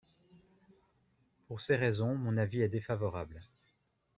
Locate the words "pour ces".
1.45-1.75